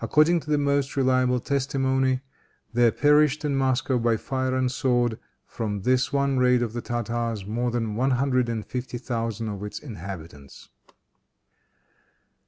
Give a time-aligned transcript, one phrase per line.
[0.00, 2.20] According to the most reliable testimony,
[2.72, 7.44] there perished in Moscow, by fire and sword, from this one raid of the Tartars,
[7.46, 10.68] more than one hundred and fifty thousand of its inhabitants.